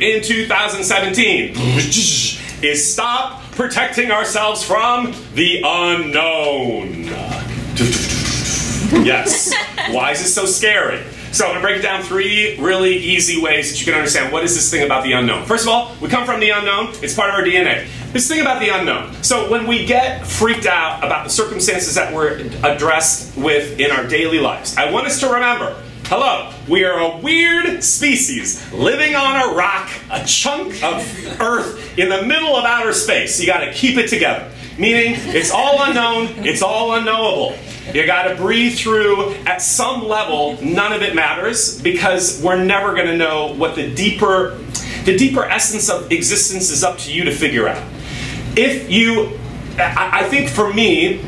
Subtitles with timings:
[0.00, 1.54] in 2017
[2.64, 7.04] is stop protecting ourselves from the unknown.
[9.04, 9.52] yes.
[9.90, 11.02] Why is it so scary?
[11.34, 14.32] So I'm going to break it down three really easy ways that you can understand
[14.32, 15.44] what is this thing about the unknown.
[15.46, 16.94] First of all, we come from the unknown.
[17.02, 17.88] It's part of our DNA.
[18.12, 19.12] This thing about the unknown.
[19.24, 24.06] So when we get freaked out about the circumstances that we're addressed with in our
[24.06, 29.36] daily lives, I want us to remember Hello, we are a weird species living on
[29.36, 31.00] a rock, a chunk of
[31.40, 33.40] earth in the middle of outer space.
[33.40, 34.50] You gotta keep it together.
[34.78, 37.56] Meaning, it's all unknown, it's all unknowable.
[37.94, 43.16] You gotta breathe through, at some level, none of it matters because we're never gonna
[43.16, 44.58] know what the deeper,
[45.06, 47.82] the deeper essence of existence is up to you to figure out.
[48.56, 49.38] If you,
[49.78, 51.22] I think for me,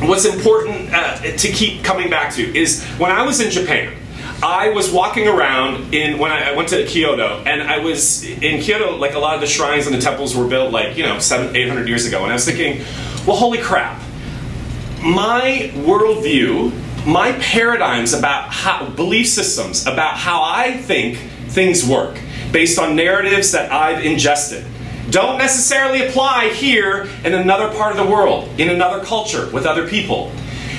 [0.00, 3.98] what's important uh, to keep coming back to is when I was in Japan,
[4.42, 8.60] I was walking around in when I, I, went to Kyoto, and I was in
[8.60, 8.96] Kyoto.
[8.96, 11.54] Like a lot of the shrines and the temples were built like you know seven,
[11.54, 12.84] eight hundred years ago, and I was thinking,
[13.24, 14.02] well, holy crap!
[15.00, 16.72] My worldview,
[17.06, 22.18] my paradigms about how belief systems about how I think things work,
[22.50, 24.64] based on narratives that I've ingested,
[25.10, 29.86] don't necessarily apply here in another part of the world, in another culture, with other
[29.86, 30.32] people.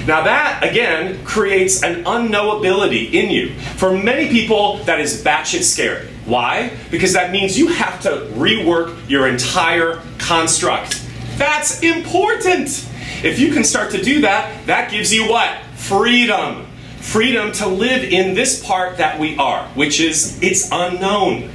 [0.05, 3.53] Now that, again, creates an unknowability in you.
[3.77, 6.07] For many people, that is batshit scary.
[6.25, 6.71] Why?
[6.91, 11.07] Because that means you have to rework your entire construct.
[11.37, 12.89] That's important.
[13.23, 15.57] If you can start to do that, that gives you what?
[15.75, 16.67] Freedom.
[16.99, 21.49] Freedom to live in this part that we are, which is it's unknown.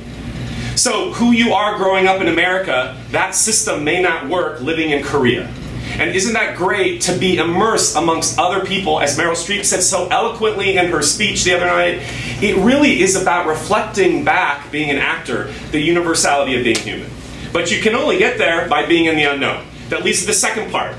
[0.75, 5.03] So, who you are growing up in America, that system may not work living in
[5.03, 5.53] Korea.
[5.99, 10.07] And isn't that great to be immersed amongst other people, as Meryl Streep said so
[10.09, 12.03] eloquently in her speech the other night?
[12.41, 17.11] It really is about reflecting back, being an actor, the universality of being human.
[17.53, 19.67] But you can only get there by being in the unknown.
[19.89, 20.95] That leads to the second part.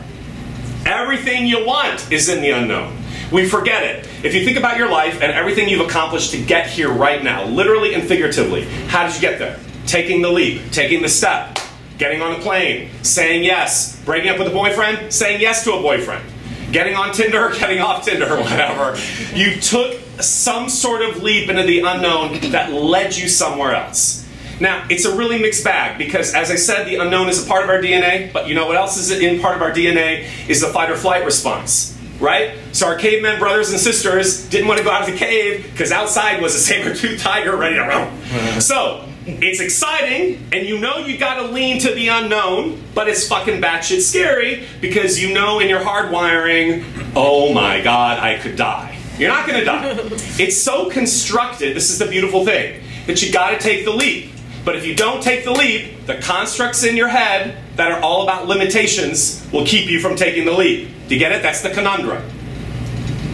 [0.85, 2.97] Everything you want is in the unknown.
[3.31, 4.07] We forget it.
[4.23, 7.45] If you think about your life and everything you've accomplished to get here right now,
[7.45, 9.59] literally and figuratively, how did you get there?
[9.85, 11.58] Taking the leap, taking the step,
[11.99, 15.81] getting on a plane, saying yes, breaking up with a boyfriend, saying yes to a
[15.81, 16.23] boyfriend,
[16.71, 18.97] getting on Tinder, getting off Tinder, whatever.
[19.35, 24.25] You took some sort of leap into the unknown that led you somewhere else.
[24.61, 27.63] Now, it's a really mixed bag because, as I said, the unknown is a part
[27.63, 30.59] of our DNA, but you know what else is in part of our DNA is
[30.59, 32.57] the fight or flight response, right?
[32.73, 35.93] So our cavemen brothers and sisters didn't want to go out of the cave because
[35.93, 38.59] outside was a saber-toothed tiger ready to run.
[38.59, 39.08] so
[39.41, 44.01] it's exciting, and you know you gotta lean to the unknown, but it's fucking batshit
[44.01, 46.83] scary because you know in your hardwiring,
[47.15, 48.97] oh my god, I could die.
[49.17, 49.91] You're not gonna die.
[50.39, 54.31] it's so constructed, this is the beautiful thing, that you gotta take the leap.
[54.65, 58.23] But if you don't take the leap, the constructs in your head that are all
[58.23, 60.89] about limitations will keep you from taking the leap.
[61.07, 61.41] Do you get it?
[61.41, 62.23] That's the conundrum.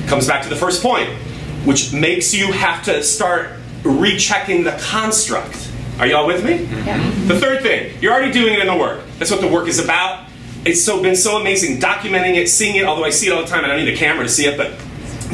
[0.08, 1.10] Comes back to the first point,
[1.66, 3.52] which makes you have to start
[3.84, 5.72] rechecking the construct.
[5.98, 6.64] Are y'all with me?
[6.86, 6.98] Yeah.
[7.28, 9.02] The third thing, you're already doing it in the work.
[9.18, 10.28] That's what the work is about.
[10.66, 13.48] It's so been so amazing documenting it, seeing it, although I see it all the
[13.48, 14.74] time and I don't need a camera to see it, but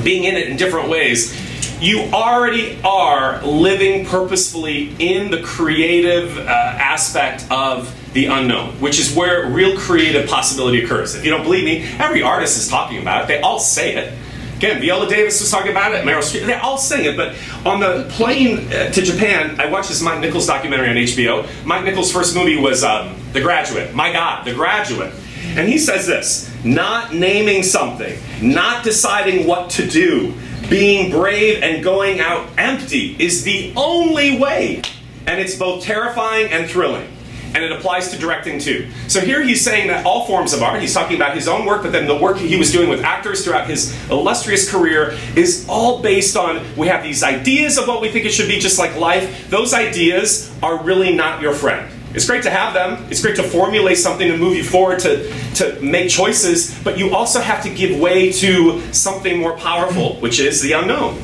[0.03, 1.35] being in it in different ways.
[1.81, 9.15] You already are living purposefully in the creative uh, aspect of the unknown, which is
[9.15, 11.15] where real creative possibility occurs.
[11.15, 13.27] If you don't believe me, every artist is talking about it.
[13.27, 14.13] They all say it.
[14.61, 17.35] Again, Viola Davis was talking about it, Meryl Streep, they all sing it, but
[17.65, 21.49] on the plane uh, to Japan, I watched this Mike Nichols documentary on HBO.
[21.65, 23.95] Mike Nichols' first movie was um, The Graduate.
[23.95, 25.15] My God, The Graduate.
[25.55, 30.35] And he says this not naming something, not deciding what to do,
[30.69, 34.83] being brave and going out empty is the only way.
[35.25, 37.10] And it's both terrifying and thrilling
[37.53, 38.89] and it applies to directing too.
[39.07, 41.83] So here he's saying that all forms of art, he's talking about his own work,
[41.83, 46.01] but then the work he was doing with actors throughout his illustrious career is all
[46.01, 48.95] based on we have these ideas of what we think it should be, just like
[48.95, 49.49] life.
[49.49, 51.91] Those ideas are really not your friend.
[52.13, 53.05] It's great to have them.
[53.09, 57.15] It's great to formulate something to move you forward to, to make choices, but you
[57.15, 61.21] also have to give way to something more powerful, which is the unknown.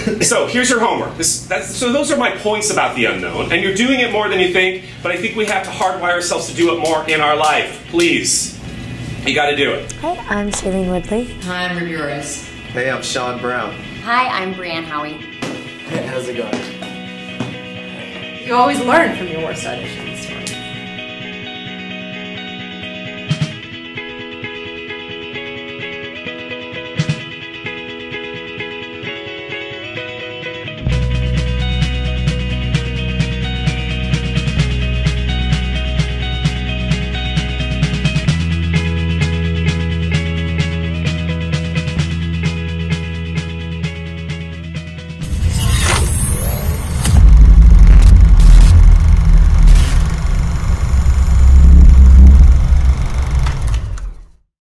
[0.22, 1.16] so here's your homework.
[1.16, 4.40] This, so those are my points about the unknown, and you're doing it more than
[4.40, 4.84] you think.
[5.02, 7.86] But I think we have to hardwire ourselves to do it more in our life.
[7.88, 8.58] Please,
[9.26, 9.92] you got to do it.
[9.94, 11.26] Hi, I'm Shailene Woodley.
[11.42, 12.44] Hi, I'm Ruby Rose.
[12.72, 13.74] Hey, I'm Sean Brown.
[14.02, 15.18] Hi, I'm Brianne Howey.
[15.20, 16.54] Hey, how's it going?
[18.46, 20.06] You always learn from your worst audition.